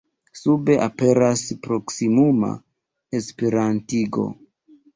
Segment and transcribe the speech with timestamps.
[0.37, 2.51] Sube aperas proksimuma
[3.23, 4.29] Esperantigo.